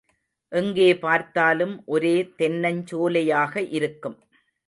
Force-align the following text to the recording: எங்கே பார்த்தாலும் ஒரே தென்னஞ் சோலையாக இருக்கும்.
எங்கே 0.51 0.87
பார்த்தாலும் 0.95 1.75
ஒரே 1.85 2.13
தென்னஞ் 2.39 2.81
சோலையாக 2.91 3.63
இருக்கும். 3.71 4.17